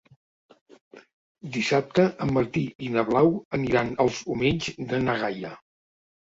[1.57, 5.57] Dissabte en Martí i na Blau aniran als Omells de na Gaia.